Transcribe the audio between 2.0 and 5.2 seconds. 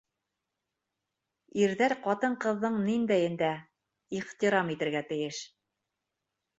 ҡатын-ҡыҙҙың ниндәйен дә... ихтирам... итергә